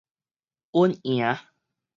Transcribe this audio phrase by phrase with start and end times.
[0.73, 1.37] 穩贏